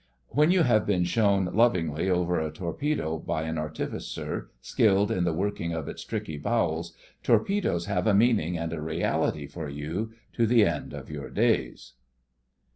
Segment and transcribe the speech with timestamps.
[0.29, 5.31] When you have been shown lovingly over a torpedo by an artificer skilled in the
[5.31, 10.47] working of its tricky bowels, torpedoes have a meaning and a reality for you to
[10.47, 11.93] the end of your days.